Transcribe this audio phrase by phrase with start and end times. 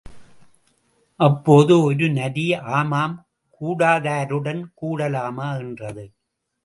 [1.19, 2.53] அப்போது ஒரு நரி
[2.53, 3.27] ஆமாம்,
[3.61, 5.57] கூடாதாருடன் கூடலாமா?
[5.57, 6.05] என்றது.